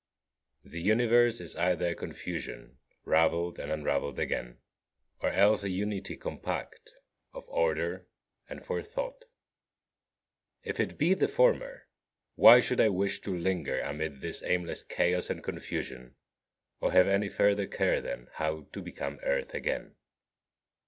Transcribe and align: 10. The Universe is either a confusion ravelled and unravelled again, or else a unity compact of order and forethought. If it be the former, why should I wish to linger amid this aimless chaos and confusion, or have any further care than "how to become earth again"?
10. 0.63 0.71
The 0.71 0.81
Universe 0.81 1.39
is 1.39 1.55
either 1.57 1.89
a 1.89 1.93
confusion 1.93 2.79
ravelled 3.05 3.59
and 3.59 3.71
unravelled 3.71 4.17
again, 4.17 4.57
or 5.19 5.29
else 5.29 5.63
a 5.63 5.69
unity 5.69 6.17
compact 6.17 6.95
of 7.35 7.47
order 7.49 8.07
and 8.49 8.65
forethought. 8.65 9.25
If 10.63 10.79
it 10.79 10.97
be 10.97 11.13
the 11.13 11.27
former, 11.27 11.85
why 12.33 12.61
should 12.61 12.81
I 12.81 12.89
wish 12.89 13.19
to 13.21 13.37
linger 13.37 13.79
amid 13.79 14.21
this 14.21 14.41
aimless 14.41 14.81
chaos 14.81 15.29
and 15.29 15.43
confusion, 15.43 16.15
or 16.79 16.91
have 16.91 17.07
any 17.07 17.29
further 17.29 17.67
care 17.67 18.01
than 18.01 18.27
"how 18.33 18.63
to 18.73 18.81
become 18.81 19.19
earth 19.21 19.53
again"? 19.53 19.97